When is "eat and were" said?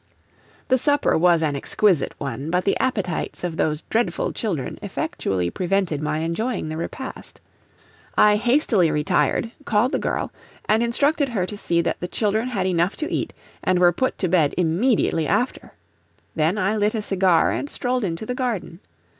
13.13-13.91